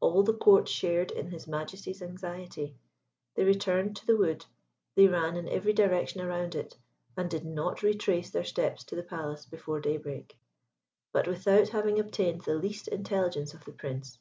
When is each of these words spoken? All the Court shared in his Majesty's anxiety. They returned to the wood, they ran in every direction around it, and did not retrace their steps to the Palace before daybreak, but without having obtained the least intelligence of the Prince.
All 0.00 0.24
the 0.24 0.34
Court 0.34 0.66
shared 0.66 1.12
in 1.12 1.28
his 1.28 1.46
Majesty's 1.46 2.02
anxiety. 2.02 2.74
They 3.36 3.44
returned 3.44 3.94
to 3.94 4.04
the 4.08 4.16
wood, 4.16 4.44
they 4.96 5.06
ran 5.06 5.36
in 5.36 5.48
every 5.48 5.72
direction 5.72 6.20
around 6.20 6.56
it, 6.56 6.76
and 7.16 7.30
did 7.30 7.44
not 7.44 7.84
retrace 7.84 8.30
their 8.30 8.42
steps 8.42 8.82
to 8.86 8.96
the 8.96 9.04
Palace 9.04 9.46
before 9.46 9.78
daybreak, 9.78 10.36
but 11.12 11.28
without 11.28 11.68
having 11.68 12.00
obtained 12.00 12.40
the 12.42 12.56
least 12.56 12.88
intelligence 12.88 13.54
of 13.54 13.64
the 13.64 13.70
Prince. 13.70 14.18